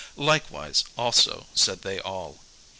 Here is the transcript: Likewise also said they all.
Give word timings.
Likewise 0.17 0.83
also 0.97 1.45
said 1.53 1.83
they 1.83 1.99
all. 1.99 2.39